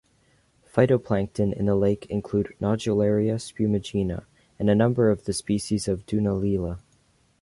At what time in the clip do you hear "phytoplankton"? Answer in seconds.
0.65-1.53